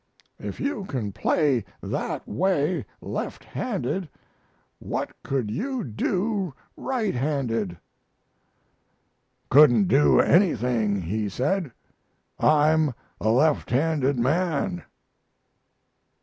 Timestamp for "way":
2.27-2.87